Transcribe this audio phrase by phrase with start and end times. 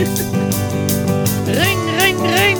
[0.00, 0.06] Ring,
[2.00, 2.56] ring, ring.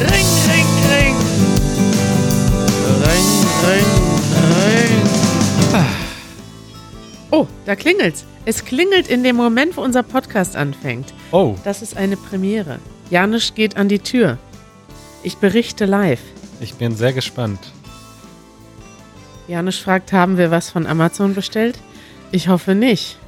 [0.00, 1.16] Ring, ring, ring.
[3.06, 3.28] Ring,
[3.62, 3.86] ring,
[4.58, 5.02] ring.
[7.30, 8.24] Oh, da klingelt's.
[8.44, 11.14] Es klingelt in dem Moment, wo unser Podcast anfängt.
[11.30, 12.80] Oh, Das ist eine Premiere.
[13.10, 14.38] Janusz geht an die Tür.
[15.22, 16.22] Ich berichte live.
[16.60, 17.60] ich bin sehr gespannt.
[19.46, 21.78] Janusz fragt, haben wir was von Amazon bestellt?
[22.32, 23.18] Ich hoffe nicht.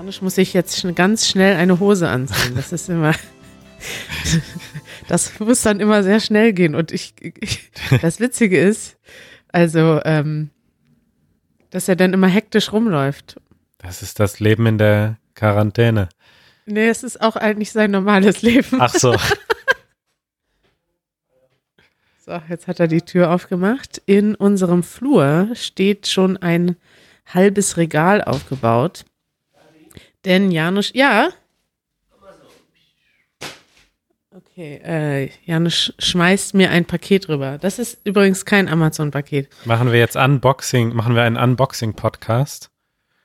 [0.00, 2.54] Janusz muss sich jetzt schn- ganz schnell eine Hose anziehen.
[2.56, 3.12] Das ist immer.
[5.08, 6.74] Das muss dann immer sehr schnell gehen.
[6.76, 8.96] Und ich, ich das Witzige ist,
[9.50, 10.50] also, ähm,
[11.70, 13.40] dass er dann immer hektisch rumläuft.
[13.78, 16.08] Das ist das Leben in der Quarantäne.
[16.66, 18.80] Nee, es ist auch eigentlich sein normales Leben.
[18.80, 19.16] Ach so.
[22.24, 24.00] So, jetzt hat er die Tür aufgemacht.
[24.06, 26.76] In unserem Flur steht schon ein
[27.26, 29.04] halbes Regal aufgebaut.
[30.24, 31.30] Denn Janusz, ja.
[34.32, 37.58] Okay, äh, Janusz schmeißt mir ein Paket rüber.
[37.58, 39.48] Das ist übrigens kein Amazon-Paket.
[39.64, 42.70] Machen wir jetzt Unboxing, machen wir einen Unboxing-Podcast.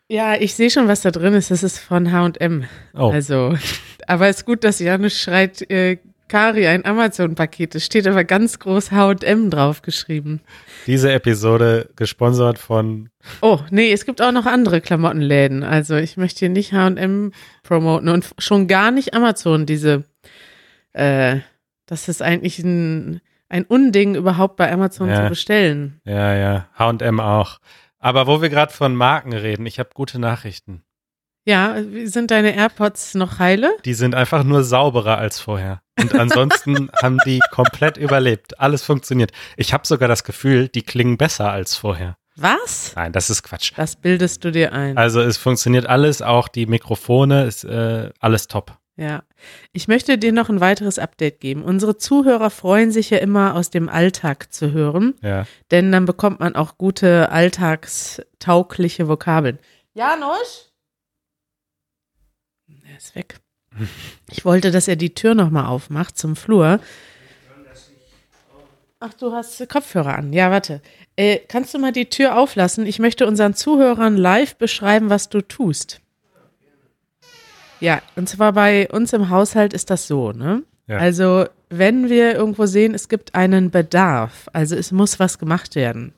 [0.07, 1.51] Ja, ich sehe schon, was da drin ist.
[1.51, 2.65] Das ist von H&M.
[2.93, 3.55] Oh, Also,
[4.07, 7.75] aber es ist gut, dass Janusz schreit, äh, Kari, ein Amazon-Paket.
[7.75, 10.41] Es steht aber ganz groß H&M draufgeschrieben.
[10.87, 13.09] diese Episode gesponsert von,
[13.41, 15.63] Oh, nee, es gibt auch noch andere Klamottenläden.
[15.63, 17.31] Also ich möchte hier nicht H&M
[17.63, 20.03] promoten und schon gar nicht Amazon, diese,
[20.93, 21.37] äh,
[21.85, 25.23] das ist eigentlich ein, ein Unding überhaupt bei Amazon Ja.
[25.23, 26.01] zu bestellen.
[26.05, 27.59] ja, ja, H&M auch.
[27.99, 30.83] Aber wo wir gerade von Marken reden, ich habe gute Nachrichten.
[31.47, 33.71] Ja, sind deine AirPods noch heile?
[33.85, 35.81] Die sind einfach nur sauberer als vorher.
[35.99, 38.59] Und ansonsten haben die komplett überlebt.
[38.59, 39.31] Alles funktioniert.
[39.57, 42.17] Ich habe sogar das Gefühl, die klingen besser als vorher.
[42.35, 42.93] Was?
[42.95, 43.71] Nein, das ist Quatsch.
[43.77, 44.97] Das bildest du dir ein.
[44.97, 48.77] Also es funktioniert alles, auch die Mikrofone, ist äh, alles top.
[48.97, 49.23] Ja.
[49.71, 51.63] Ich möchte dir noch ein weiteres Update geben.
[51.63, 55.15] Unsere Zuhörer freuen sich ja immer aus dem Alltag zu hören.
[55.21, 55.45] Ja.
[55.71, 59.59] denn dann bekommt man auch gute alltagstaugliche Vokabeln.
[59.93, 60.73] Janusz?
[62.67, 63.39] Er ist weg.
[64.31, 66.79] Ich wollte, dass er die Tür nochmal aufmacht zum Flur.
[68.99, 70.33] Ach, du hast Kopfhörer an.
[70.33, 70.81] Ja, warte.
[71.15, 72.85] Äh, kannst du mal die Tür auflassen?
[72.85, 76.01] Ich möchte unseren Zuhörern live beschreiben, was du tust.
[77.79, 80.63] Ja, und zwar bei uns im Haushalt ist das so, ne?
[80.87, 80.97] Ja.
[80.97, 86.13] Also, wenn wir irgendwo sehen, es gibt einen Bedarf, also es muss was gemacht werden,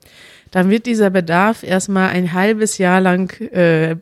[0.51, 3.97] dann wird dieser Bedarf erstmal ein halbes Jahr lang äh,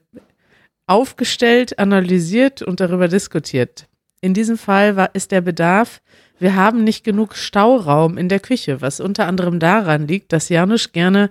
[0.87, 3.87] aufgestellt, analysiert und darüber diskutiert.
[4.21, 6.01] In diesem Fall war, ist der Bedarf,
[6.39, 10.91] wir haben nicht genug Stauraum in der Küche, was unter anderem daran liegt, dass Janusz
[10.91, 11.29] gerne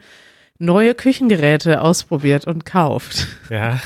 [0.59, 3.27] neue Küchengeräte ausprobiert und kauft.
[3.51, 3.81] Ja.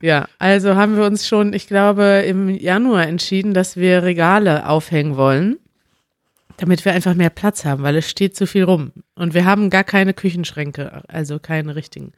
[0.00, 5.16] Ja, also haben wir uns schon, ich glaube, im Januar entschieden, dass wir Regale aufhängen
[5.16, 5.56] wollen,
[6.58, 8.92] damit wir einfach mehr Platz haben, weil es steht zu viel rum.
[9.14, 12.12] Und wir haben gar keine Küchenschränke, also keine richtigen.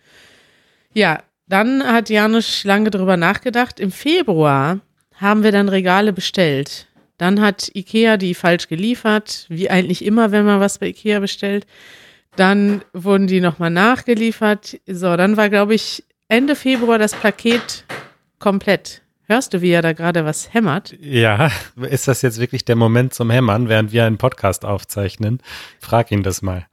[0.95, 3.81] Ja, dann hat Janusz lange drüber nachgedacht.
[3.81, 4.81] Im Februar
[5.15, 6.87] haben wir dann Regale bestellt.
[7.19, 11.67] Dann hat Ikea die falsch geliefert, wie eigentlich immer, wenn man was bei Ikea bestellt.
[12.37, 14.79] Dann wurden die nochmal nachgeliefert.
[14.87, 17.85] So, dann war, glaube ich, Ende Februar das Paket
[18.39, 19.03] komplett.
[19.29, 20.95] Hörst du, wie er da gerade was hämmert?
[21.01, 21.51] Ja,
[21.89, 25.41] ist das jetzt wirklich der Moment zum Hämmern, während wir einen Podcast aufzeichnen?
[25.81, 26.67] Frag ihn das mal.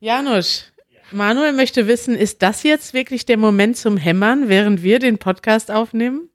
[0.00, 0.72] Janusz,
[1.10, 5.70] Manuel möchte wissen, ist das jetzt wirklich der Moment zum Hämmern, während wir den Podcast
[5.70, 6.28] aufnehmen?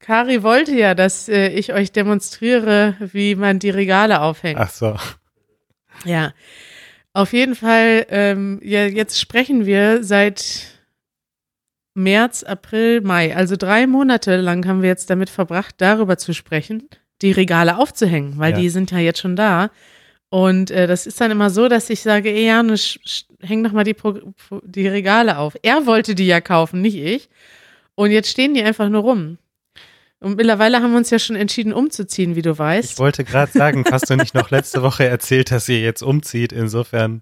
[0.00, 4.58] Kari wollte ja, dass äh, ich euch demonstriere, wie man die Regale aufhängt.
[4.58, 4.96] Ach so.
[6.04, 6.32] Ja,
[7.12, 10.80] auf jeden Fall, ähm, ja, jetzt sprechen wir seit
[11.94, 13.36] März, April, Mai.
[13.36, 16.88] Also drei Monate lang haben wir jetzt damit verbracht, darüber zu sprechen,
[17.20, 18.58] die Regale aufzuhängen, weil Ja.
[18.58, 19.70] die sind ja jetzt schon da.
[20.32, 22.98] Und äh, das ist dann immer so, dass ich sage, ey Janusz,
[23.40, 24.18] häng doch mal die, Pro
[24.62, 25.58] die Regale auf.
[25.60, 27.28] Er wollte die ja kaufen, nicht ich.
[27.96, 29.36] Und jetzt stehen die einfach nur rum.
[30.20, 32.92] Und mittlerweile haben wir uns ja schon entschieden, umzuziehen, wie du weißt.
[32.92, 36.50] Ich wollte gerade sagen, hast du nicht noch letzte Woche erzählt, dass ihr jetzt umzieht?
[36.50, 37.20] Insofern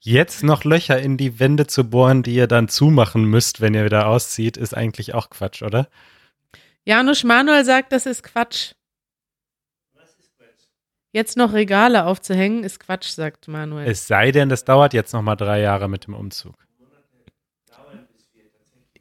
[0.00, 3.84] jetzt noch Löcher in die Wände zu bohren, die ihr dann zumachen müsst, wenn ihr
[3.84, 5.88] wieder auszieht, ist eigentlich auch Quatsch, oder?
[6.84, 8.72] Janusz Manuel sagt, das ist Quatsch.
[11.12, 13.88] Jetzt noch Regale aufzuhängen, ist Quatsch, sagt Manuel.
[13.88, 16.54] Es sei denn, das dauert jetzt noch mal drei Jahre mit dem Umzug.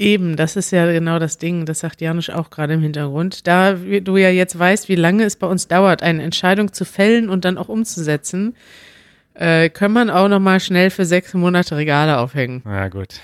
[0.02, 3.46] Eben, das ist ja genau das Ding, das sagt Janusz auch gerade im Hintergrund.
[3.48, 7.30] Da du ja jetzt weißt, wie lange es bei uns dauert, eine Entscheidung zu fällen
[7.30, 8.56] und dann auch umzusetzen,
[9.36, 12.62] Äh, kann man auch noch mal schnell für sechs Monate Regale aufhängen.
[12.66, 13.22] Ja, gut.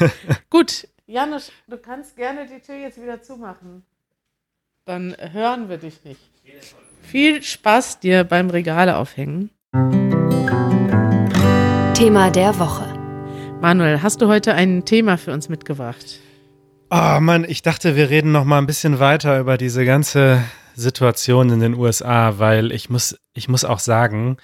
[0.50, 3.84] Gut, Janusz, du kannst gerne die Tür jetzt wieder zumachen.
[4.84, 6.20] Dann hören wir dich nicht.
[7.04, 9.50] Viel Spaß dir beim Regale aufhängen.
[11.94, 12.86] Thema der Woche.
[13.60, 16.18] Manuel, hast du heute ein Thema für uns mitgebracht?
[16.90, 20.42] Oh Mann, ich dachte, wir reden noch mal ein bisschen weiter über diese ganze
[20.74, 24.38] Situation in den USA, weil ich muss, ich muss auch sagen,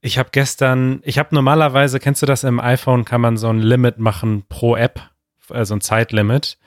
[0.00, 3.60] ich habe gestern, ich habe normalerweise, kennst du das im iPhone, kann man so ein
[3.60, 5.00] Limit machen pro App,
[5.48, 6.58] also ein Zeitlimit.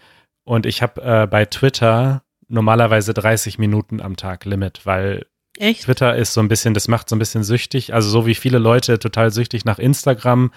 [0.43, 5.25] Und ich habe äh, bei Twitter normalerweise 30 Minuten am Tag Limit, weil
[5.57, 5.83] Echt?
[5.83, 7.93] Twitter ist so ein bisschen, das macht so ein bisschen süchtig.
[7.93, 10.51] Also so wie viele Leute total süchtig nach Instagram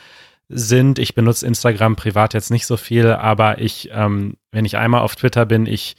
[0.49, 0.99] sind.
[0.99, 5.17] Ich benutze Instagram privat jetzt nicht so viel, aber ich, ähm, wenn ich einmal auf
[5.17, 5.97] Twitter bin, ich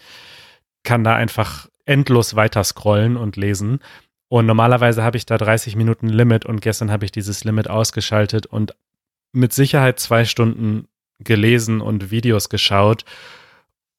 [0.84, 3.80] kann da einfach endlos weiter scrollen und lesen.
[4.28, 8.46] Und normalerweise habe ich da 30 Minuten Limit und gestern habe ich dieses Limit ausgeschaltet
[8.46, 8.76] und
[9.34, 10.88] mit Sicherheit zwei Stunden
[11.20, 13.04] gelesen und Videos geschaut.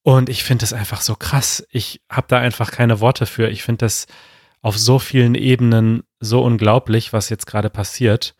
[0.03, 1.67] Und ich finde es einfach so krass.
[1.71, 3.49] Ich habe da einfach keine Worte für.
[3.49, 4.07] Ich finde das
[4.61, 8.35] auf so vielen Ebenen so unglaublich, was jetzt gerade passiert.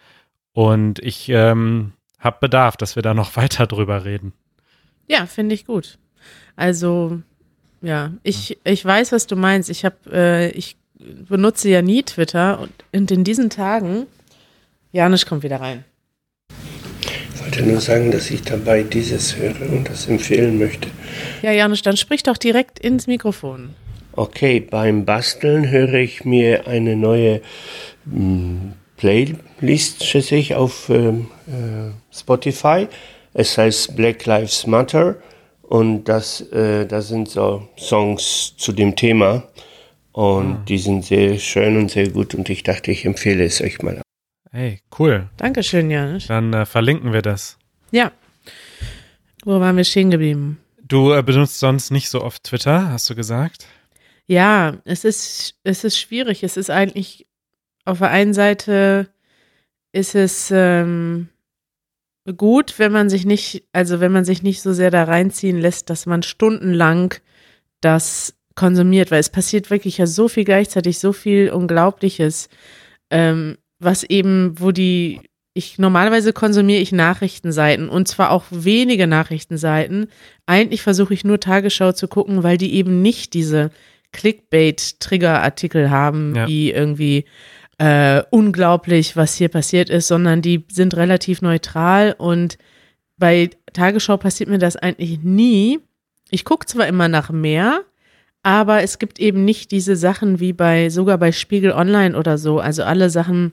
[0.53, 4.33] Und ich ähm, habe Bedarf, dass wir da noch weiter drüber reden.
[5.09, 5.99] Ja, finde ich gut.
[6.57, 7.21] Also,
[7.81, 9.71] ja, ich, ich weiß, was du meinst.
[9.71, 10.77] Ich habe, äh, ich
[11.29, 12.61] benutze ja nie Twitter
[12.93, 14.07] und, in diesen Tagen,
[14.93, 15.85] Janusz kommt wieder rein.
[17.53, 20.89] Ich wollte nur sagen, dass ich dabei dieses höre und das empfehlen möchte.
[21.43, 23.75] Ja, Janusz, dann sprich doch direkt ins Mikrofon.
[24.13, 27.43] Okay, beim Basteln höre ich mir eine neue
[28.07, 32.89] mh, Playlist, schätze ich, auf ähm, äh, Spotify.
[33.35, 35.17] Es heißt Black Lives Matter
[35.61, 39.43] und das, äh, das sind so Songs zu dem Thema
[40.13, 43.83] und die sind sehr schön und sehr gut und ich dachte, ich empfehle es euch
[43.83, 44.01] mal.
[44.55, 45.31] Hey, cool.
[45.39, 46.27] Dankeschön, Janusz.
[46.27, 47.57] Dann äh, verlinken wir das.
[47.91, 48.13] Ja.
[49.47, 50.61] Wo waren wir stehen geblieben?
[50.77, 53.67] Du äh, benutzt sonst nicht so oft Twitter, hast du gesagt?
[54.27, 56.43] Ja, es ist, es ist schwierig.
[56.43, 57.27] Es ist eigentlich,
[57.87, 59.09] auf der einen Seite
[59.93, 61.31] ist es ähm,
[62.37, 65.89] gut, wenn man sich nicht, also wenn man sich nicht so sehr da reinziehen lässt,
[65.89, 67.15] dass man stundenlang
[67.81, 72.51] das konsumiert, weil es passiert wirklich ja so viel gleichzeitig, so viel Unglaubliches,
[73.11, 75.21] ähm, was eben, wo die,
[75.55, 80.07] ich normalerweise konsumiere ich Nachrichtenseiten und zwar auch wenige Nachrichtenseiten.
[80.47, 83.71] Eigentlich versuche ich nur Tagesschau zu gucken, weil die eben nicht diese
[84.13, 86.47] Clickbait-Trigger-Artikel haben, Ja.
[86.47, 87.25] die irgendwie
[87.79, 92.59] äh, unglaublich, was hier passiert ist, sondern die sind relativ neutral und
[93.19, 95.81] bei Tagesschau passiert mir das eigentlich nie.
[96.31, 97.81] Ich gucke zwar immer nach mehr,
[98.43, 102.61] aber es gibt eben nicht diese Sachen wie bei, sogar bei Spiegel Online oder so.
[102.61, 103.53] Also alle Sachen,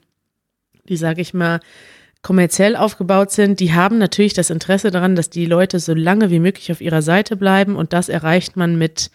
[0.90, 1.60] die, sage ich mal,
[2.22, 6.40] kommerziell aufgebaut sind, die haben natürlich das Interesse daran, dass die Leute so lange wie
[6.40, 9.10] möglich auf ihrer Seite bleiben und das erreicht man mit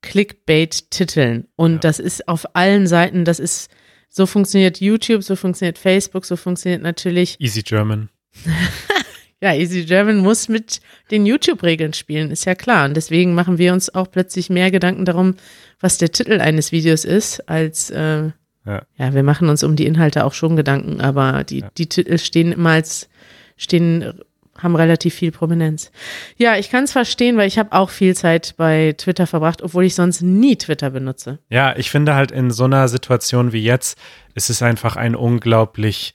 [0.00, 1.46] Clickbait-Titeln.
[1.56, 1.78] Und Ja.
[1.78, 3.70] das ist auf allen Seiten, das ist,
[4.08, 8.08] so funktioniert YouTube, so funktioniert Facebook, so funktioniert natürlich Easy German.
[9.40, 10.80] ja, Easy German muss mit
[11.10, 12.86] den YouTube-Regeln spielen, ist ja klar.
[12.86, 15.36] Und deswegen machen wir uns auch plötzlich mehr Gedanken darum,
[15.80, 18.30] was der Titel eines Videos ist, als äh,
[18.64, 18.82] Ja.
[18.96, 21.70] ja, wir machen uns um die Inhalte auch schon Gedanken, aber die, Ja.
[21.78, 23.08] die Titel stehen immer als,
[23.56, 24.12] stehen,
[24.58, 25.90] haben relativ viel Prominenz.
[26.36, 29.84] Ja, ich kann es verstehen, weil ich habe auch viel Zeit bei Twitter verbracht, obwohl
[29.84, 31.38] ich sonst nie Twitter benutze.
[31.48, 33.98] Ja, ich finde halt in so einer Situation wie jetzt,
[34.34, 36.14] ist es einfach ein unglaublich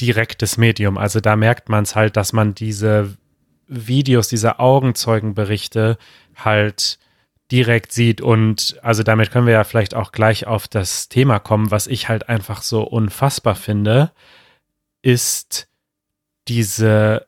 [0.00, 0.96] direktes Medium.
[0.96, 3.14] Also da merkt man es halt, dass man diese
[3.68, 5.98] Videos, diese Augenzeugenberichte
[6.36, 6.98] halt
[7.52, 8.20] direkt sieht.
[8.20, 12.08] Und also damit können wir ja vielleicht auch gleich auf das Thema kommen, was ich
[12.08, 14.10] halt einfach so unfassbar finde,
[15.02, 15.68] ist
[16.48, 17.26] diese,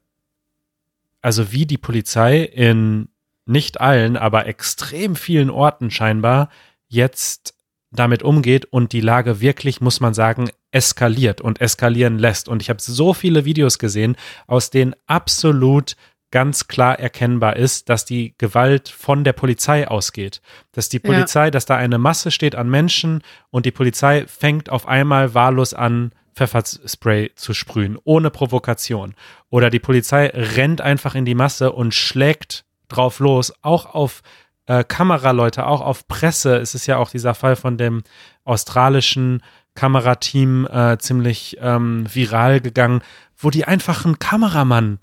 [1.20, 3.08] also wie die Polizei in
[3.46, 6.48] nicht allen, aber extrem vielen Orten scheinbar
[6.88, 7.54] jetzt
[7.90, 12.48] damit umgeht und die Lage wirklich, muss man sagen, eskaliert und eskalieren lässt.
[12.48, 14.16] Und ich habe so viele Videos gesehen,
[14.46, 15.94] aus denen absolut
[16.34, 20.42] ganz klar erkennbar ist, dass die Gewalt von der Polizei ausgeht.
[20.72, 21.12] Dass die Ja.
[21.12, 25.74] Polizei, dass da eine Masse steht an Menschen und die Polizei fängt auf einmal wahllos
[25.74, 29.14] an, Pfefferspray zu sprühen, ohne Provokation.
[29.48, 34.22] Oder die Polizei rennt einfach in die Masse und schlägt drauf los, auch auf
[34.66, 36.56] äh, Kameraleute, auch auf Presse.
[36.56, 38.02] Es ist ja auch dieser Fall von dem
[38.42, 39.40] australischen
[39.76, 43.02] Kamerateam äh, ziemlich ähm, viral gegangen,
[43.36, 44.98] wo die einfach einen Kameramann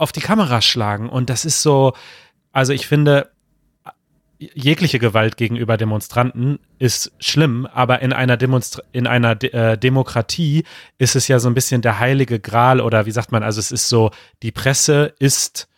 [0.00, 1.08] auf die Kamera schlagen.
[1.08, 1.92] Und das ist so,
[2.52, 3.30] also ich finde,
[4.38, 10.64] jegliche Gewalt gegenüber Demonstranten ist schlimm, aber in einer, Demonstra in einer De äh, Demokratie
[10.96, 13.70] ist es ja so ein bisschen der heilige Gral oder wie sagt man, also es
[13.70, 14.10] ist so,
[14.42, 15.68] die Presse ist,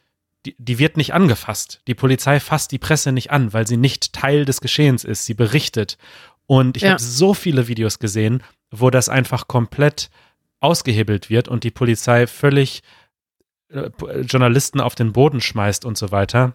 [0.47, 1.81] die, die wird nicht angefasst.
[1.89, 5.27] Die Polizei fasst die Presse nicht an, weil sie nicht Teil des Geschehens ist.
[5.27, 5.99] Sie berichtet.
[6.47, 6.91] Und ich ja.
[6.91, 10.11] habe so viele Videos gesehen, wo das einfach komplett
[10.61, 12.83] ausgehebelt wird und die Polizei völlig
[14.23, 16.55] Journalisten auf den Boden schmeißt und so weiter.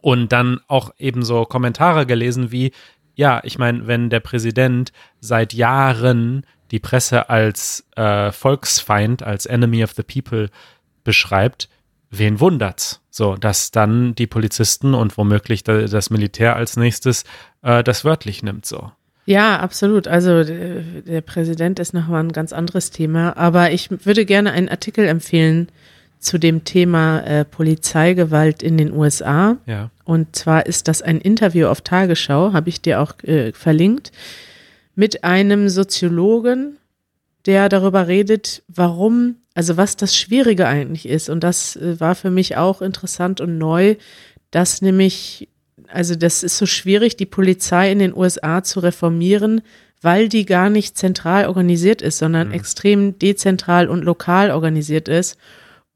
[0.00, 2.72] Und dann auch eben so Kommentare gelesen wie,
[3.14, 9.82] ja, ich meine, wenn der Präsident seit Jahren die Presse als äh, Volksfeind, als Enemy
[9.82, 10.50] of the People
[11.02, 11.68] beschreibt,
[12.10, 13.00] wen wundert's?
[13.10, 17.24] So, dass dann die Polizisten und womöglich das Militär als nächstes
[17.62, 18.92] äh, das wörtlich nimmt, so.
[19.28, 20.08] Ja, absolut.
[20.08, 23.36] Also der Präsident ist nochmal ein ganz anderes Thema.
[23.36, 25.68] Aber ich würde gerne einen Artikel empfehlen
[26.18, 29.56] zu dem Thema äh, Polizeigewalt in den USA.
[29.66, 29.90] Ja.
[30.04, 34.12] Und zwar ist das ein Interview auf Tagesschau, habe ich dir auch äh, verlinkt,
[34.94, 36.76] mit einem Soziologen,
[37.46, 41.28] der darüber redet, warum, also was das Schwierige eigentlich ist.
[41.28, 43.96] Und das äh, war für mich auch interessant und neu,
[44.50, 45.48] dass nämlich
[45.90, 49.62] also das ist so schwierig, die Polizei in den USA zu reformieren,
[50.02, 52.54] weil die gar nicht zentral organisiert ist, sondern mhm.
[52.54, 55.38] extrem dezentral und lokal organisiert ist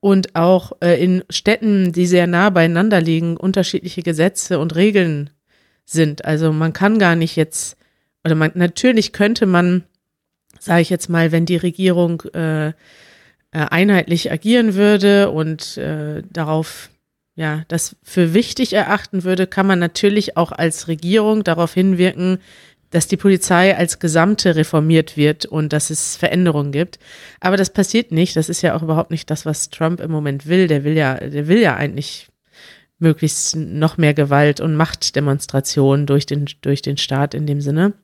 [0.02, 5.30] und auch äh, in Städten, die sehr nah beieinander liegen, unterschiedliche Gesetze und Regeln
[5.84, 6.24] sind.
[6.24, 7.76] Also man kann gar nicht jetzt,
[8.24, 9.84] oder man, natürlich könnte man,
[10.58, 12.72] sage ich jetzt mal, wenn die Regierung äh, äh,
[13.52, 16.90] einheitlich agieren würde und äh, darauf
[17.36, 22.38] ja, das für wichtig erachten würde, kann man natürlich auch als Regierung darauf hinwirken,
[22.92, 26.98] dass die Polizei als Gesamte reformiert wird und dass es Veränderungen gibt.
[27.40, 28.36] Aber das passiert nicht.
[28.36, 30.68] Das ist ja auch überhaupt nicht das, was Trump im Moment will.
[30.68, 32.28] Der will ja, der will ja eigentlich
[32.98, 37.94] möglichst noch mehr Gewalt und Machtdemonstrationen durch den, durch den Staat in dem Sinne.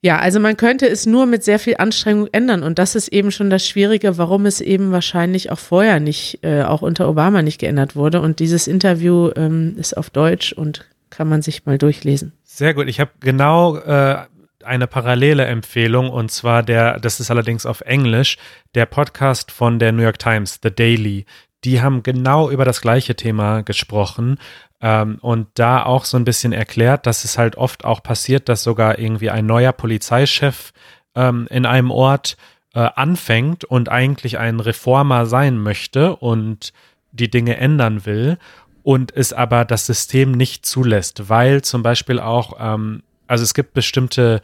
[0.00, 3.30] Ja, also man könnte es nur mit sehr viel Anstrengung ändern und das ist eben
[3.30, 7.58] schon das Schwierige, warum es eben wahrscheinlich auch vorher nicht, äh, auch unter Obama nicht
[7.58, 8.20] geändert wurde.
[8.20, 12.32] Und dieses Interview ähm, ist auf Deutsch und kann man sich mal durchlesen.
[12.56, 12.86] Sehr gut.
[12.86, 14.26] Ich habe genau äh,
[14.62, 18.38] eine parallele Empfehlung und zwar der, das ist allerdings auf Englisch,
[18.76, 21.26] der Podcast von der New York Times, The Daily.
[21.64, 24.38] Die haben genau über das gleiche Thema gesprochen
[24.80, 28.62] ähm, und da auch so ein bisschen erklärt, dass es halt oft auch passiert, dass
[28.62, 30.72] sogar irgendwie ein neuer Polizeichef
[31.16, 32.36] ähm, in einem Ort
[32.72, 36.72] äh, anfängt und eigentlich ein Reformer sein möchte und
[37.10, 38.38] die Dinge ändern will
[38.84, 43.72] und es aber das System nicht zulässt, weil zum Beispiel auch, ähm, also es gibt
[43.72, 44.42] bestimmte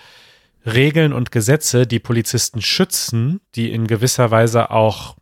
[0.65, 5.17] Regeln und Gesetze, die Polizisten schützen, die in gewisser Weise auch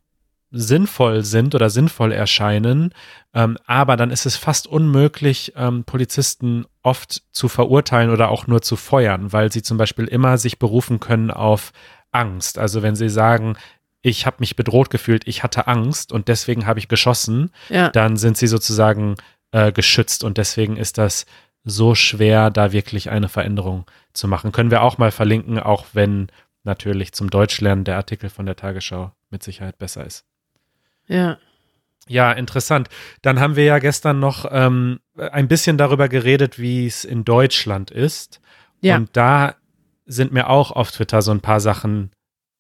[0.50, 2.94] sinnvoll sind oder sinnvoll erscheinen,
[3.34, 8.62] ähm, aber dann ist es fast unmöglich, ähm, Polizisten oft zu verurteilen oder auch nur
[8.62, 11.72] zu feuern, weil sie zum Beispiel immer sich berufen können auf
[12.12, 12.56] Angst.
[12.56, 13.56] Also wenn sie sagen,
[14.02, 17.90] ich habe mich bedroht gefühlt, ich hatte Angst und deswegen habe ich geschossen, ja.
[17.90, 19.16] dann sind sie sozusagen
[19.52, 21.26] äh, geschützt und deswegen ist das
[21.64, 24.52] so schwer, da wirklich eine Veränderung zu machen.
[24.52, 26.28] Können wir auch mal verlinken, auch wenn
[26.64, 30.24] natürlich zum Deutschlernen der Artikel von der Tagesschau mit Sicherheit besser ist.
[31.06, 31.38] Ja.
[32.06, 32.88] Ja, interessant.
[33.20, 37.90] Dann haben wir ja gestern noch ähm, ein bisschen darüber geredet, wie es in Deutschland
[37.90, 38.40] ist.
[38.80, 38.96] Ja.
[38.96, 39.56] Und da
[40.06, 42.12] sind mir auch auf Twitter so ein paar Sachen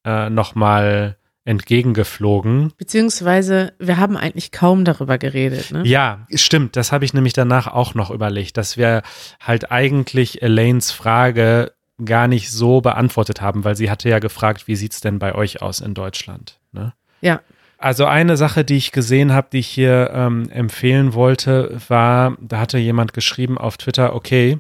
[0.04, 1.16] äh, nochmal
[1.48, 2.72] entgegengeflogen.
[2.76, 5.72] Beziehungsweise wir haben eigentlich kaum darüber geredet.
[5.72, 5.82] Ne?
[5.86, 6.76] Ja, stimmt.
[6.76, 9.02] Das habe ich nämlich danach auch noch überlegt, dass wir
[9.40, 11.72] halt eigentlich Elaines Frage
[12.04, 15.34] gar nicht so beantwortet haben, weil sie hatte ja gefragt, wie sieht es denn bei
[15.34, 16.60] euch aus in Deutschland?
[16.72, 16.92] Ne?
[17.22, 17.40] Ja.
[17.78, 22.60] Also eine Sache, die ich gesehen habe, die ich hier ähm, empfehlen wollte, war, da
[22.60, 24.58] hatte jemand geschrieben auf Twitter, okay,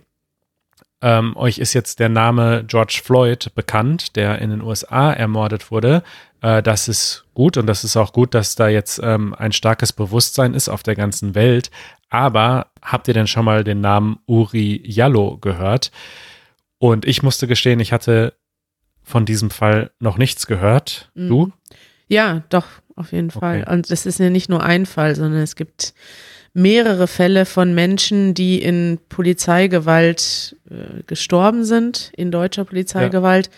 [1.00, 6.02] ähm, euch ist jetzt der Name George Floyd bekannt, der in den USA ermordet wurde.
[6.40, 9.92] Äh, das ist gut und das ist auch gut, dass da jetzt ähm, ein starkes
[9.92, 11.70] Bewusstsein ist auf der ganzen Welt.
[12.10, 15.90] Aber habt ihr denn schon mal den Namen Uri Jallo gehört?
[16.78, 18.34] Und ich musste gestehen, ich hatte
[19.02, 21.10] von diesem Fall noch nichts gehört.
[21.14, 21.28] Mhm.
[21.28, 21.52] Du?
[22.08, 23.62] Ja, doch, auf jeden Fall.
[23.62, 23.72] Okay.
[23.72, 25.94] Und es ist ja nicht nur ein Fall, sondern es gibt
[26.54, 33.46] mehrere Fälle von Menschen, die in Polizeigewalt äh, gestorben sind, in deutscher Polizeigewalt.
[33.46, 33.52] Ja.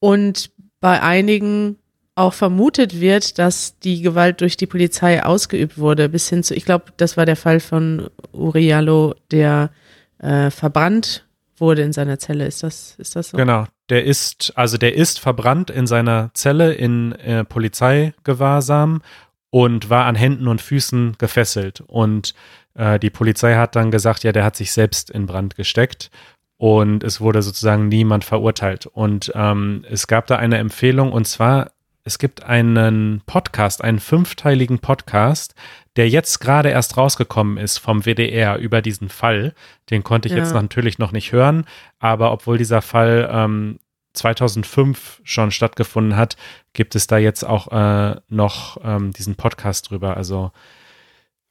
[0.00, 0.50] Und
[0.80, 1.78] bei einigen
[2.14, 6.64] auch vermutet wird, dass die Gewalt durch die Polizei ausgeübt wurde, bis hin zu, ich
[6.64, 9.70] glaube, das war der Fall von Uriallo, der
[10.18, 12.46] äh, verbrannt wurde in seiner Zelle.
[12.46, 13.36] Ist das, ist das so?
[13.36, 13.66] Genau.
[13.90, 19.02] Der ist, also der ist verbrannt in seiner Zelle in äh, Polizeigewahrsam
[19.50, 21.82] und war an Händen und Füßen gefesselt.
[21.86, 22.34] Und
[22.76, 26.10] Äh, die Polizei hat dann gesagt, ja, der hat sich selbst in Brand gesteckt
[26.56, 28.86] und es wurde sozusagen niemand verurteilt.
[28.86, 31.70] Und ähm, es gab da eine Empfehlung und zwar,
[32.04, 35.54] es gibt einen Podcast, einen fünfteiligen Podcast,
[35.96, 39.54] der jetzt gerade erst rausgekommen ist vom WDR über diesen Fall.
[39.90, 40.40] Den konnte ich ja.
[40.40, 41.64] jetzt natürlich noch nicht hören,
[41.98, 43.78] aber obwohl dieser Fall ähm,
[44.12, 46.36] 2005 schon stattgefunden hat,
[46.74, 50.16] gibt es da jetzt auch äh, noch ähm, diesen Podcast drüber.
[50.16, 50.52] Also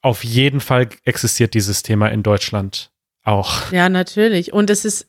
[0.02, 2.92] auf jeden Fall existiert dieses Thema in Deutschland
[3.24, 3.72] auch.
[3.72, 4.52] Ja, natürlich.
[4.52, 5.08] Und es ist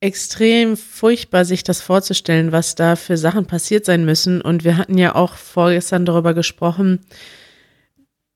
[0.00, 4.40] extrem furchtbar, sich das vorzustellen, was da für Sachen passiert sein müssen.
[4.40, 7.00] Und wir hatten ja auch vorgestern darüber gesprochen,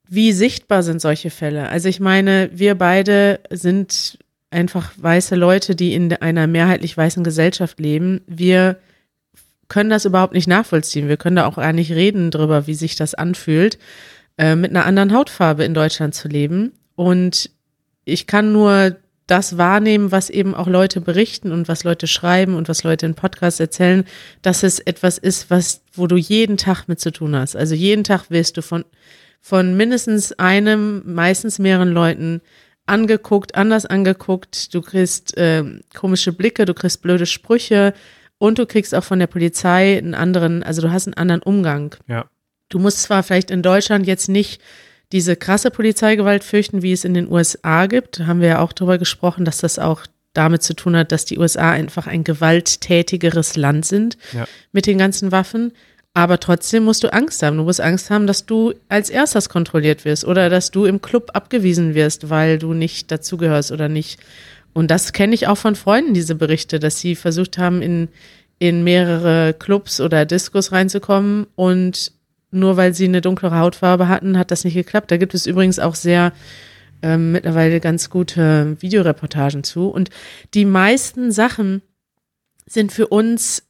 [0.06, 1.68] wie sichtbar sind solche Fälle.
[1.71, 4.18] Also ich meine, wir beide sind
[4.50, 8.21] einfach weiße Leute, die in einer mehrheitlich weißen Gesellschaft leben.
[8.26, 8.76] Wir
[9.68, 11.09] können das überhaupt nicht nachvollziehen.
[11.09, 13.78] Wir können da auch gar nicht reden drüber, wie sich das anfühlt,
[14.37, 16.73] äh, mit einer anderen Hautfarbe in Deutschland zu leben.
[16.94, 17.50] Und
[18.04, 22.69] ich kann nur das wahrnehmen, was eben auch Leute berichten und was Leute schreiben und
[22.69, 24.04] was Leute in Podcasts erzählen,
[24.43, 27.57] dass es etwas ist, was, wo du jeden Tag mit zu tun hast.
[27.57, 28.85] Also jeden Tag wirst du von,
[29.40, 32.43] von mindestens einem, meistens mehreren Leuten
[32.87, 34.75] angeguckt, anders angeguckt.
[34.75, 35.64] Du kriegst äh,
[35.95, 37.95] komische Blicke, du kriegst blöde Sprüche
[38.38, 41.95] und du kriegst auch von der Polizei einen anderen, also du hast einen anderen Umgang.
[42.09, 42.26] Ja.
[42.69, 44.61] Du musst zwar vielleicht in Deutschland jetzt nicht
[45.14, 48.18] diese krasse Polizeigewalt fürchten, wie es in den USA gibt.
[48.18, 51.25] Da haben wir ja auch darüber gesprochen, dass das auch damit zu tun hat, dass
[51.25, 54.44] die USA einfach ein gewalttätigeres Land sind ja.
[54.73, 55.71] mit den ganzen Waffen.
[56.14, 57.59] Aber trotzdem musst du Angst haben.
[57.59, 61.30] Du musst Angst haben, dass du als erstes kontrolliert wirst oder dass du im Club
[61.35, 64.18] abgewiesen wirst, weil du nicht dazugehörst oder nicht.
[64.73, 68.09] Und das kenne ich auch von Freunden, diese Berichte, dass sie versucht haben, in,
[68.59, 72.11] in mehrere Clubs oder Diskos reinzukommen und
[72.55, 75.11] nur weil sie eine dunklere Hautfarbe hatten, hat das nicht geklappt.
[75.11, 76.33] Da gibt es übrigens auch sehr
[77.03, 79.89] ähm, mittlerweile ganz gute Videoreportagen zu.
[79.89, 80.11] Und
[80.55, 81.83] die meisten Sachen
[82.67, 83.63] sind für uns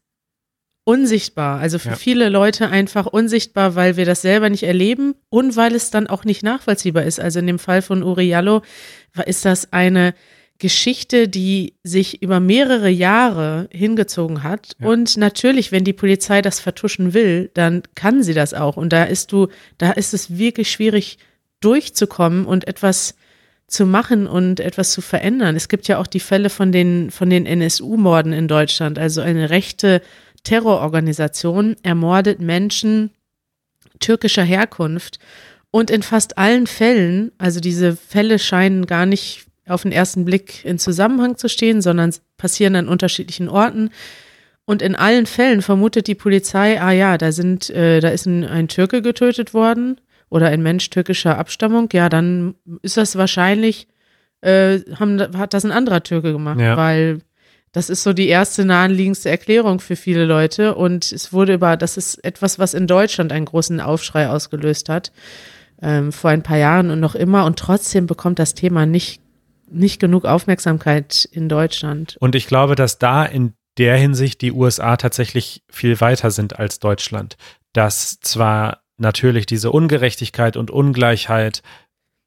[0.85, 1.59] unsichtbar.
[1.61, 1.97] Also für ja.
[1.97, 6.25] viele Leute einfach unsichtbar, weil wir das selber nicht erleben und weil es dann auch
[6.25, 7.19] nicht nachvollziehbar ist.
[7.19, 8.63] Also in dem Fall von Uriallo
[9.27, 10.15] ist das eine
[10.59, 14.77] Geschichte, die sich über mehrere Jahre hingezogen hat.
[14.79, 14.89] Ja.
[14.89, 18.77] Und natürlich, wenn die Polizei das vertuschen will, dann kann sie das auch.
[18.77, 21.19] Und da ist du, da ist es wirklich schwierig
[21.61, 23.15] durchzukommen und etwas
[23.67, 25.57] zu machen und etwas zu verändern.
[25.57, 28.99] Es gibt ja auch die Fälle von den, von den NSU-Morden in Deutschland.
[28.99, 30.03] Also eine rechte
[30.45, 33.11] Terrororganisation ermordet Menschen
[33.99, 35.19] türkischer Herkunft.
[35.71, 40.65] Und in fast allen Fällen, also diese Fälle scheinen gar nicht auf den ersten Blick
[40.65, 43.91] in Zusammenhang zu stehen, sondern passieren an unterschiedlichen Orten.
[44.67, 48.45] Und in allen Fällen vermutet die Polizei, ah ja, da sind, äh, da ist ein,
[48.45, 50.01] ein Türke getötet worden
[50.31, 53.89] oder ein Mensch türkischer Abstammung, ja, dann ist das wahrscheinlich,
[54.41, 56.77] äh, haben, hat das ein anderer Türke gemacht, ja.
[56.77, 57.21] weil
[57.75, 60.77] das ist so die erste naheliegendste Erklärung für viele Leute.
[60.77, 65.11] Und es wurde über, das ist etwas, was in Deutschland einen großen Aufschrei ausgelöst hat,
[65.83, 67.45] ähm, vor ein paar Jahren und noch immer.
[67.45, 69.24] Und trotzdem bekommt das Thema nicht
[69.71, 72.17] nicht genug Aufmerksamkeit in Deutschland.
[72.21, 76.79] Und ich glaube, dass da in der Hinsicht die USA tatsächlich viel weiter sind als
[76.79, 77.37] Deutschland.
[77.73, 81.63] Dass zwar natürlich diese Ungerechtigkeit und Ungleichheit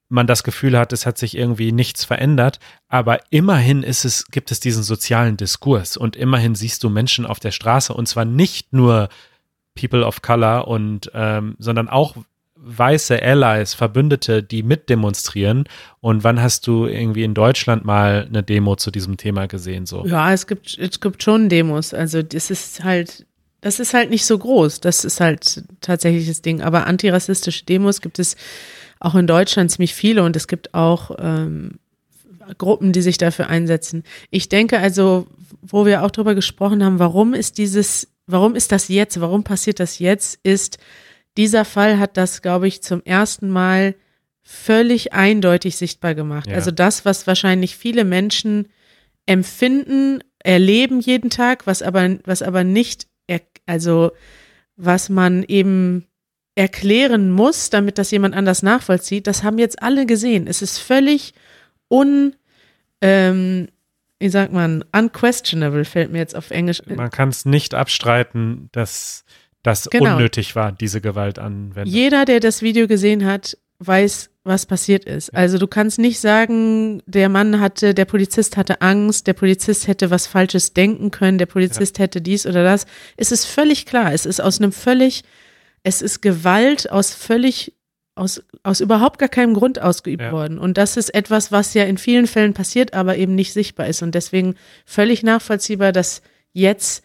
[0.09, 4.51] man das Gefühl hat, es hat sich irgendwie nichts verändert, aber immerhin ist es, gibt
[4.51, 8.71] es diesen sozialen Diskurs und immerhin siehst du Menschen auf der Straße und zwar nicht
[8.71, 9.09] nur
[9.75, 12.15] People of Color und ähm, sondern auch
[12.59, 15.65] weiße Allies, Verbündete, die mitdemonstrieren.
[16.01, 19.85] Und wann hast du irgendwie in Deutschland mal eine Demo zu diesem Thema gesehen?
[19.85, 20.05] So?
[20.05, 21.93] Ja, es gibt, es gibt schon Demos.
[21.93, 23.25] Also das ist halt,
[23.61, 24.81] das ist halt nicht so groß.
[24.81, 26.61] Das ist halt tatsächlich das Ding.
[26.61, 28.35] Aber antirassistische Demos gibt es
[28.99, 31.79] auch in Deutschland ziemlich viele und es gibt auch ähm,
[32.57, 34.03] Gruppen, die sich dafür einsetzen.
[34.29, 35.27] Ich denke also,
[35.61, 39.79] wo wir auch drüber gesprochen haben, warum ist dieses, warum ist das jetzt, warum passiert
[39.79, 40.77] das jetzt, ist,
[41.37, 43.95] dieser Fall hat das, glaube ich, zum ersten Mal
[44.43, 46.47] völlig eindeutig sichtbar gemacht.
[46.47, 46.55] Ja.
[46.55, 48.69] Also das, was wahrscheinlich viele Menschen
[49.25, 53.07] empfinden, erleben jeden Tag, was aber, was aber nicht,
[53.65, 54.11] also
[54.77, 56.07] was man eben
[56.55, 60.47] erklären muss, damit das jemand anders nachvollzieht, das haben jetzt alle gesehen.
[60.47, 61.33] Es ist völlig
[61.89, 62.35] un,
[63.01, 63.67] ähm,
[64.19, 66.81] wie sagt man, unquestionable, fällt mir jetzt auf Englisch.
[66.87, 69.25] Man kann es nicht abstreiten, dass
[69.63, 70.15] das genau.
[70.15, 71.93] unnötig war, diese Gewaltanwendung.
[71.93, 75.35] Jeder, der das Video gesehen hat, weiß, was passiert ist.
[75.35, 80.09] Also du kannst nicht sagen, der Mann hatte, der Polizist hatte Angst, der Polizist hätte
[80.09, 82.03] was Falsches denken können, der Polizist ja.
[82.03, 82.85] hätte dies oder das.
[83.17, 84.13] Es ist völlig klar.
[84.13, 85.23] Es ist aus einem völlig,
[85.83, 87.73] es ist Gewalt aus völlig
[88.15, 90.31] aus, aus überhaupt gar keinem Grund ausgeübt Ja.
[90.31, 90.57] worden.
[90.57, 94.01] Und das ist etwas, was ja in vielen Fällen passiert, aber eben nicht sichtbar ist.
[94.01, 97.03] Und deswegen völlig nachvollziehbar, dass jetzt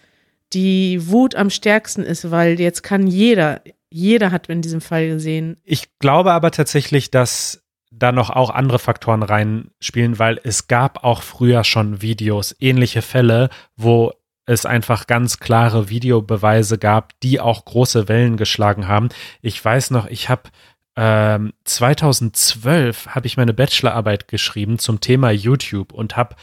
[0.53, 5.57] die Wut am stärksten ist, weil jetzt kann jeder, jeder hat in diesem Fall gesehen,
[5.65, 11.23] Ich glaube aber tatsächlich, dass da noch auch andere Faktoren reinspielen, weil es gab auch
[11.23, 14.12] früher schon Videos, ähnliche Fälle, wo
[14.47, 19.11] es einfach ganz klare Videobeweise gab, die auch große Wellen geschlagen haben.
[19.41, 20.51] Ich weiß noch, ich habe
[20.97, 26.35] ähm, 2012 habe ich meine Bachelorarbeit geschrieben zum Thema YouTube und habe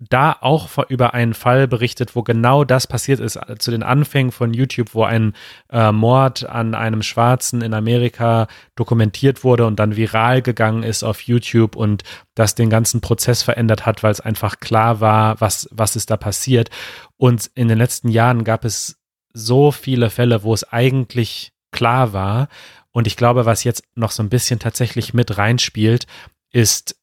[0.00, 4.32] da auch über einen Fall berichtet, wo genau das passiert ist, äh, zu den Anfängen
[4.32, 5.34] von YouTube, wo ein
[5.70, 11.20] äh, Mord an einem Schwarzen in Amerika dokumentiert wurde und dann viral gegangen ist auf
[11.22, 12.02] YouTube und
[12.34, 16.16] das den ganzen Prozess verändert hat, weil es einfach klar war, was, was ist da
[16.16, 16.70] passiert.
[17.16, 19.00] Und in den letzten Jahren gab es
[19.32, 22.48] so viele Fälle, wo es eigentlich klar war.
[22.90, 26.06] Und ich glaube, was jetzt noch so ein bisschen tatsächlich mit reinspielt,
[26.52, 26.96] ist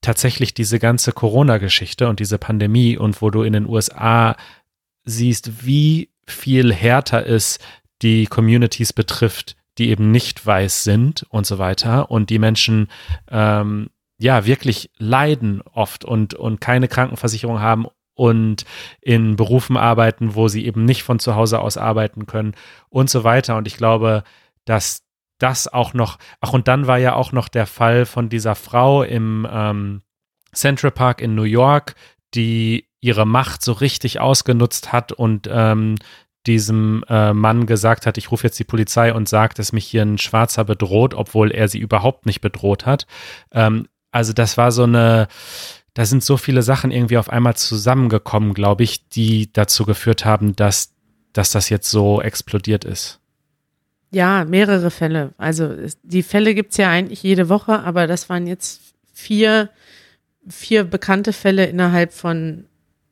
[0.00, 4.36] tatsächlich diese ganze Corona-Geschichte und diese Pandemie und wo du in den USA
[5.04, 7.58] siehst, wie viel härter es
[8.02, 12.88] die Communities betrifft, die eben nicht weiß sind und so weiter und die Menschen
[13.30, 18.64] ähm, ja wirklich leiden oft und, und keine Krankenversicherung haben und
[19.00, 22.54] in Berufen arbeiten, wo sie eben nicht von zu Hause aus arbeiten können
[22.90, 23.56] und so weiter.
[23.56, 24.24] Und ich glaube,
[24.66, 25.02] dass
[25.42, 29.02] das auch noch, ach und dann war ja auch noch der Fall von dieser Frau
[29.02, 30.02] im ähm,
[30.52, 31.94] Central Park in New York,
[32.34, 35.96] die ihre Macht so richtig ausgenutzt hat und ähm,
[36.46, 40.02] diesem äh, Mann gesagt hat, ich rufe jetzt die Polizei und sagt, dass mich hier
[40.02, 43.06] ein Schwarzer bedroht, obwohl er sie überhaupt nicht bedroht hat.
[43.52, 45.28] Ähm, also das war so eine,
[45.94, 50.56] da sind so viele Sachen irgendwie auf einmal zusammengekommen, glaube ich, die dazu geführt haben,
[50.56, 50.94] dass,
[51.32, 53.20] dass das jetzt so explodiert ist.
[54.10, 55.32] Ja, mehrere Fälle.
[55.38, 58.80] Also die Fälle gibt's ja eigentlich jede Woche, aber das waren jetzt
[59.12, 59.70] vier,
[60.48, 62.64] vier bekannte Fälle innerhalb von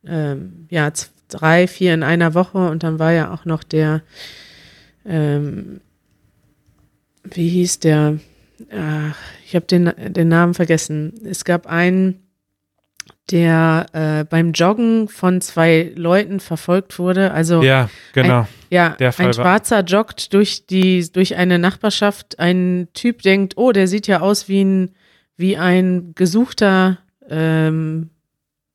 [0.05, 0.91] ähm, ja,
[1.29, 4.03] drei, vier in einer Woche und dann war ja auch noch der,
[5.05, 5.81] ähm,
[7.25, 8.19] wie hieß der?
[8.73, 11.13] Ach, ich habe den, den Namen vergessen.
[11.25, 12.28] Es gab einen,
[13.31, 17.31] der äh, beim Joggen von zwei Leuten verfolgt wurde.
[17.33, 18.47] Also Ja, genau.
[18.71, 22.39] ja, Der Fall ein war- Schwarzer joggt durch die durch eine Nachbarschaft.
[22.39, 24.91] Ein Typ denkt, oh, der sieht ja aus wie ein
[25.37, 26.99] wie ein gesuchter,
[27.31, 28.11] ähm,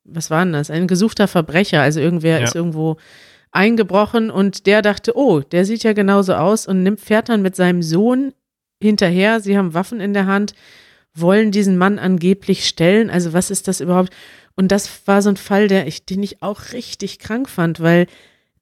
[0.05, 0.69] was war denn das?
[0.69, 1.81] Ein gesuchter Verbrecher.
[1.81, 2.43] Also irgendwer Ja.
[2.45, 2.97] ist irgendwo
[3.51, 7.55] eingebrochen und der dachte, oh, der sieht ja genauso aus und nimmt fährt dann mit
[7.55, 8.33] seinem Sohn
[8.81, 9.39] hinterher.
[9.39, 10.53] Sie haben Waffen in der Hand,
[11.13, 13.09] wollen diesen Mann angeblich stellen.
[13.09, 14.11] Also was ist das überhaupt?
[14.55, 18.07] Und das war so ein Fall, der ich, den ich auch richtig krank fand, weil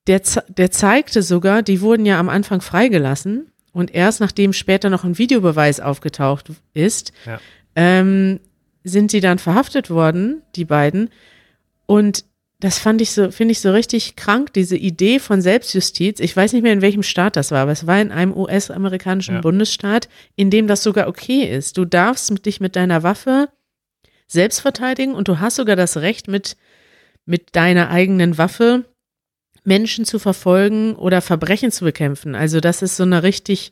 [0.08, 5.04] der, der zeigte sogar, die wurden ja am Anfang freigelassen und erst nachdem später noch
[5.04, 7.40] ein Videobeweis aufgetaucht ist, Ja.
[7.76, 8.40] ähm,
[8.84, 11.10] sind sie dann verhaftet worden, die beiden.
[11.86, 12.26] Und
[12.60, 16.20] das fand ich so, finde ich so richtig krank, diese Idee von Selbstjustiz.
[16.20, 19.36] Ich weiß nicht mehr, in welchem Staat das war, aber es war in einem US-amerikanischen
[19.36, 19.42] Ja.
[19.42, 21.78] Bundesstaat, in dem das sogar okay ist.
[21.78, 23.50] Du darfst dich mit deiner Waffe
[24.32, 26.56] selbst verteidigen und du hast sogar das Recht, mit,
[27.26, 28.86] mit deiner eigenen Waffe
[29.64, 32.34] Menschen zu verfolgen oder Verbrechen zu bekämpfen.
[32.34, 33.72] Also das ist so eine richtig,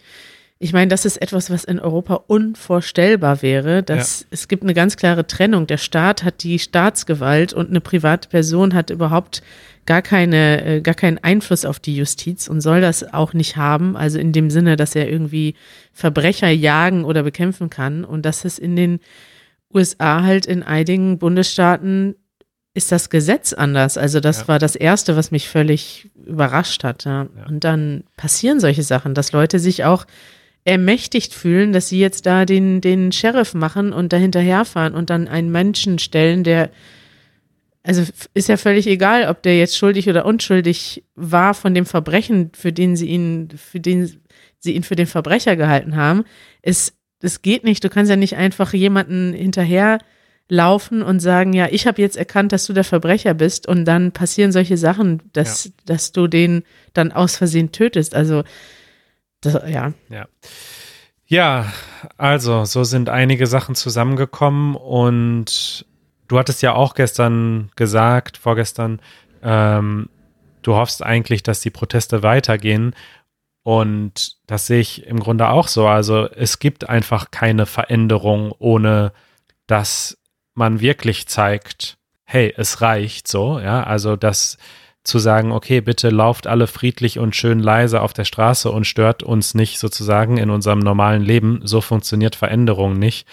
[0.60, 3.82] ich meine, das ist etwas, was in Europa unvorstellbar wäre.
[3.84, 5.65] Dass Es gibt eine ganz klare Trennung.
[5.65, 9.41] Der Staat hat die Staatsgewalt und eine private Person hat überhaupt
[9.86, 13.95] gar keine, äh, gar keinen Einfluss auf die Justiz und soll das auch nicht haben.
[13.95, 15.56] Also in dem Sinne, dass er irgendwie
[15.93, 18.04] Verbrecher jagen oder bekämpfen kann.
[18.04, 19.00] Und das ist in den
[19.73, 22.15] USA halt in einigen Bundesstaaten
[22.73, 23.97] ist das Gesetz anders.
[23.97, 24.47] Also das Ja.
[24.47, 27.05] war das Erste, was mich völlig überrascht hat.
[27.05, 27.27] Ja.
[27.47, 30.05] Und dann passieren solche Sachen, dass Leute sich auch
[30.65, 35.27] ermächtigt fühlen, dass sie jetzt da den, den Sheriff machen und da hinterherfahren und dann
[35.27, 36.69] einen Menschen stellen, der,
[37.82, 38.03] also
[38.34, 42.71] ist ja völlig egal, ob der jetzt schuldig oder unschuldig war von dem Verbrechen, für
[42.71, 44.21] den sie ihn, für den
[44.60, 46.23] sie ihn für den Verbrecher gehalten haben.
[46.62, 47.84] Es, es geht nicht.
[47.84, 49.99] Du kannst ja nicht einfach jemanden hinterher
[50.47, 54.12] laufen und sagen, ja, ich habe jetzt erkannt, dass du der Verbrecher bist und dann
[54.12, 58.15] passieren solche Sachen, dass, dass du den dann aus Versehen tötest.
[58.15, 58.43] Also,
[59.41, 59.93] das, ja.
[60.10, 60.27] Ja.
[61.27, 61.71] Ja,
[62.17, 65.86] also so sind einige Sachen zusammengekommen und
[66.27, 68.99] du hattest ja auch gestern gesagt, vorgestern,
[69.43, 70.10] ähm,
[70.63, 72.95] du hoffst eigentlich, dass die Proteste weitergehen
[73.69, 75.86] und das sehe ich im Grunde auch so.
[75.86, 79.13] Also es gibt einfach keine Veränderung, ohne
[79.67, 80.17] dass
[80.55, 84.58] man wirklich zeigt, hey, es reicht so, ja, also dass
[85.03, 89.21] zu sagen, okay, bitte lauft alle friedlich und schön leise auf der Straße und stört
[89.21, 91.62] uns nicht sozusagen in unserem normalen Leben.
[91.63, 93.27] So funktioniert Veränderung nicht.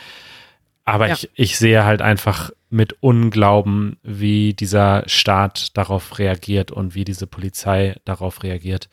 [0.84, 1.14] Aber ja.
[1.14, 7.26] ich, ich sehe halt einfach mit Unglauben, wie dieser Staat darauf reagiert und wie diese
[7.26, 8.90] Polizei darauf reagiert.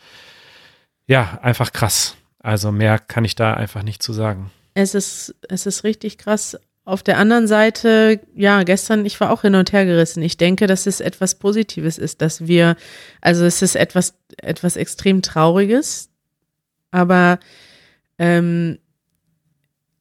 [1.07, 2.15] Ja, einfach krass.
[2.39, 4.51] Also mehr kann ich da einfach nicht zu sagen.
[4.73, 6.57] Es ist, es ist richtig krass.
[6.85, 10.21] Auf der anderen Seite, ja, gestern, ich war auch hin und her gerissen.
[10.21, 12.75] Ich denke, dass es etwas Positives ist, dass wir,
[13.21, 16.09] also es ist etwas, etwas extrem Trauriges,
[16.91, 17.39] aber
[18.19, 18.79] ähm,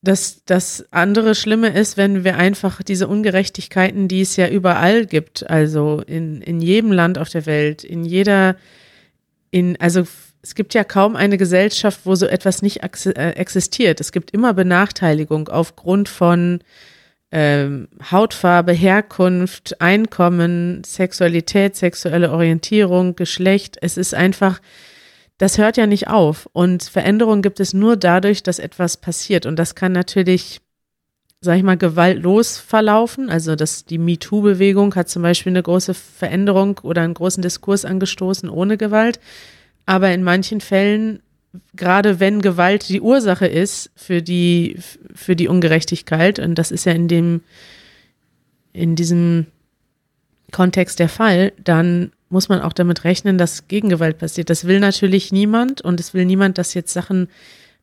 [0.03, 5.49] das, das andere Schlimme ist, wenn wir einfach diese Ungerechtigkeiten, die es ja überall gibt,
[5.49, 8.57] also in, in jedem Land auf der Welt, in jeder,
[9.53, 10.05] in, also
[10.42, 14.00] es gibt ja kaum eine Gesellschaft, wo so etwas nicht äh, existiert.
[14.00, 16.61] Es gibt immer Benachteiligung aufgrund von
[17.31, 23.78] ähm, Hautfarbe, Herkunft, Einkommen, Sexualität, sexuelle Orientierung, Geschlecht.
[23.81, 24.61] Es ist einfach,
[25.38, 26.48] das hört ja nicht auf.
[26.52, 29.46] Und Veränderung gibt es nur dadurch, dass etwas passiert.
[29.46, 30.61] Und das kann natürlich,
[31.40, 33.31] sag ich mal, gewaltlos verlaufen.
[33.31, 38.50] Also dass die MeToo-Bewegung hat zum Beispiel eine große Veränderung oder einen großen Diskurs angestoßen
[38.50, 39.20] ohne Gewalt.
[39.87, 41.21] Aber in manchen Fällen,
[41.75, 44.79] gerade wenn Gewalt die Ursache ist für die,
[45.14, 47.42] für die Ungerechtigkeit, und das ist ja in dem,
[48.73, 49.47] in diesem
[50.51, 54.49] Kontext der Fall, dann muss man auch damit rechnen, dass Gegengewalt passiert.
[54.49, 57.29] Das will natürlich niemand und es will niemand, dass jetzt Sachen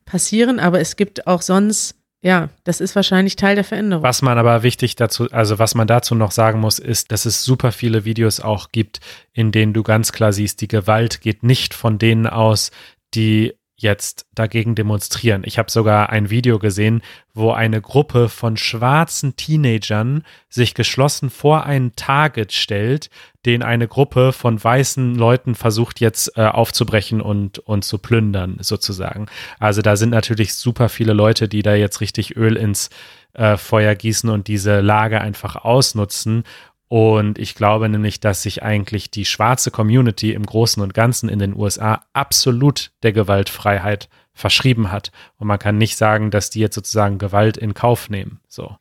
[0.04, 4.02] passieren, aber es gibt auch sonst ja, das ist wahrscheinlich Teil der Veränderung.
[4.02, 7.44] Was man aber wichtig dazu, also was man dazu noch sagen muss, ist, dass es
[7.44, 9.00] super viele Videos auch gibt,
[9.32, 12.72] in denen du ganz klar siehst, die Gewalt geht nicht von denen aus,
[13.14, 15.42] die jetzt dagegen demonstrieren.
[15.44, 17.02] Ich habe sogar ein Video gesehen,
[17.34, 23.08] wo eine Gruppe von schwarzen Teenagern sich geschlossen vor ein Target stellt,
[23.46, 29.26] den eine Gruppe von weißen Leuten versucht jetzt äh, aufzubrechen und, und zu plündern, sozusagen.
[29.58, 32.90] Also da sind natürlich super viele Leute, die da jetzt richtig Öl ins
[33.32, 36.44] äh, Feuer gießen und diese Lage einfach ausnutzen.
[36.92, 41.38] Und ich glaube nämlich, dass sich eigentlich die schwarze Community im Großen und Ganzen in
[41.38, 45.12] den USA absolut der Gewaltfreiheit verschrieben hat.
[45.38, 48.40] Und man kann nicht sagen, dass die jetzt sozusagen Gewalt in Kauf nehmen.
[48.48, 48.76] So.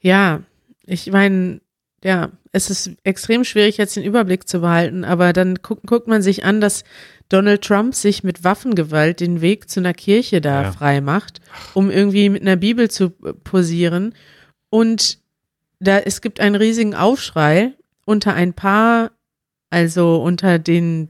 [0.00, 0.42] Ja,
[0.86, 1.60] ich meine,
[2.04, 6.22] ja, es ist extrem schwierig, jetzt den Überblick zu behalten, aber dann guckt, guckt man
[6.22, 6.84] sich an, dass
[7.30, 10.72] Donald Trump sich mit Waffengewalt den Weg zu einer Kirche da ja.
[10.72, 11.40] frei macht,
[11.74, 14.14] um irgendwie mit einer Bibel zu posieren.
[14.68, 15.18] Und
[15.80, 17.72] da, es gibt einen riesigen Aufschrei
[18.04, 19.10] unter ein paar,
[19.70, 21.08] also unter den,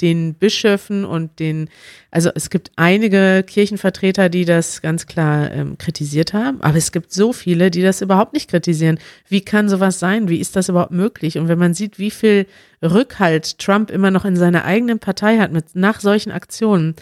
[0.00, 1.68] den Bischöfen und den,
[2.10, 7.12] also es gibt einige Kirchenvertreter, die das ganz klar ähm, kritisiert haben, aber es gibt
[7.12, 8.98] so viele, die das überhaupt nicht kritisieren.
[9.28, 10.28] Wie kann sowas sein?
[10.28, 11.38] Wie ist das überhaupt möglich?
[11.38, 12.46] Und wenn man sieht, wie viel
[12.82, 16.94] Rückhalt Trump immer noch in seiner eigenen Partei hat mit nach solchen Aktionen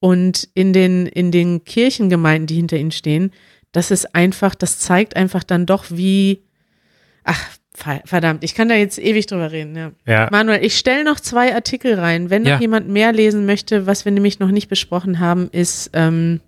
[0.00, 3.32] und in den, in den Kirchengemeinden, die hinter ihnen stehen,
[3.72, 6.45] das ist einfach, das zeigt einfach dann doch, wie,
[7.26, 7.50] Ach,
[8.04, 9.76] verdammt, ich kann da jetzt ewig drüber reden.
[9.76, 9.92] Ja.
[10.06, 10.28] ja.
[10.30, 12.30] Manuel, ich stelle noch zwei Artikel rein.
[12.30, 12.60] Wenn noch ja.
[12.60, 16.40] jemand mehr lesen möchte, was wir nämlich noch nicht besprochen haben, ist ähm,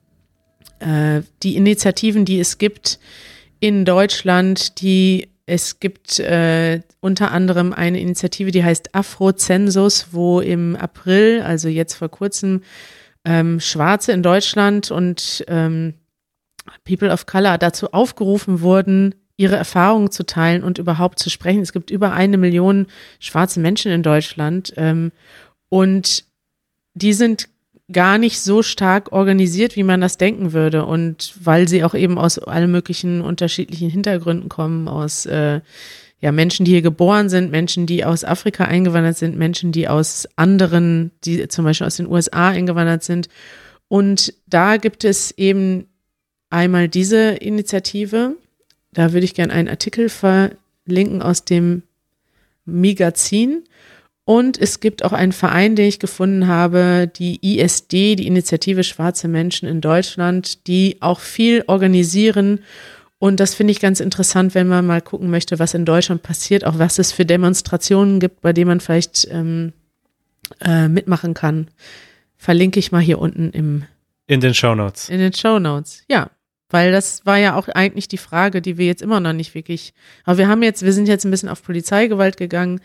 [0.79, 2.99] äh, die Initiativen, die es gibt
[3.61, 10.77] in Deutschland, die es gibt äh, unter anderem eine Initiative, die heißt Afrozensus, wo im
[10.77, 12.62] April, also jetzt vor kurzem,
[13.25, 15.95] ähm, Schwarze in Deutschland und ähm,
[16.85, 21.62] People of Color dazu aufgerufen wurden, ihre Erfahrungen zu teilen und überhaupt zu sprechen.
[21.62, 22.88] Es gibt über eine Million
[23.20, 25.12] schwarze Menschen in Deutschland ähm,
[25.70, 26.24] und
[26.94, 27.48] die sind
[27.90, 30.85] gar nicht so stark organisiert, wie man das denken würde.
[30.85, 35.61] Und weil sie auch eben aus allen möglichen unterschiedlichen Hintergründen kommen, aus äh,
[36.20, 40.29] ja, Menschen, die hier geboren sind, Menschen, die aus Afrika eingewandert sind, Menschen, die aus
[40.37, 43.29] anderen, die zum Beispiel aus den USA eingewandert sind.
[43.87, 45.87] Und da gibt es eben
[46.51, 48.35] einmal diese Initiative,
[48.92, 51.83] da würde ich gerne einen Artikel verlinken aus dem
[52.64, 53.64] Magazin.
[54.24, 59.27] Und es gibt auch einen Verein, den ich gefunden habe, die ISD, die Initiative Schwarze
[59.27, 62.61] Menschen in Deutschland, die auch viel organisieren.
[63.18, 66.64] Und das finde ich ganz interessant, wenn man mal gucken möchte, was in Deutschland passiert,
[66.66, 69.72] auch was es für Demonstrationen gibt, bei denen man vielleicht ähm,
[70.61, 71.68] äh, mitmachen kann.
[72.37, 73.85] Verlinke ich mal hier unten im
[74.29, 75.09] in den Show Notes.
[75.09, 76.31] In den Show Notes, ja.
[76.71, 79.95] Weil das war ja auch eigentlich die Frage, die wir jetzt immer noch nicht wirklich.
[80.25, 82.81] Aber wir haben jetzt, wir sind jetzt ein bisschen auf Polizeigewalt gegangen,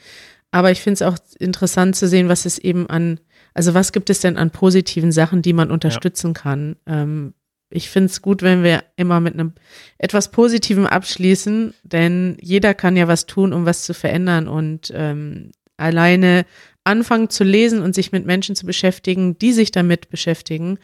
[0.51, 3.19] aber ich finde es auch interessant zu sehen, was es eben an,
[3.53, 6.41] also was gibt es denn an positiven Sachen, die man unterstützen ja.
[6.41, 6.75] kann.
[6.85, 7.33] Ähm,
[7.71, 9.53] ich finde es gut, wenn wir immer mit einem
[9.97, 15.51] etwas Positivem abschließen, denn jeder kann ja was tun, um was zu verändern und ähm,
[15.75, 16.45] alleine
[16.83, 20.77] anfangen zu lesen und sich mit Menschen zu beschäftigen, die sich damit beschäftigen.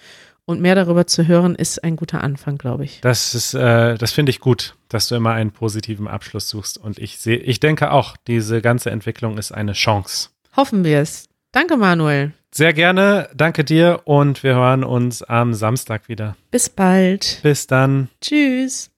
[0.49, 3.01] Und mehr darüber zu hören, ist ein guter Anfang, glaube ich.
[3.01, 6.79] Das ist, äh, das finde ich gut, dass du immer einen positiven Abschluss suchst.
[6.79, 10.29] Und ich sehe, ich denke auch, diese ganze Entwicklung ist eine Chance.
[10.57, 11.25] Hoffen wir es.
[11.51, 12.31] Danke, Manuel.
[12.51, 16.35] Sehr gerne, danke dir und wir hören uns am Samstag wieder.
[16.49, 17.41] Bis bald.
[17.43, 18.09] Bis dann.
[18.19, 18.89] Tschüss.